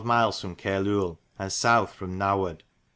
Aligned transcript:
myles 0.03 0.41
fro 0.41 0.55
Cairluel, 0.55 1.19
and 1.37 1.51
sowth 1.53 1.93
fro 1.93 2.07
Naward. 2.07 2.63